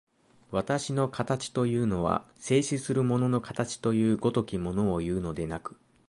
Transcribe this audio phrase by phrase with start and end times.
[0.49, 5.77] 私の形というのは、静止する物の形という如きものをいうのでなく、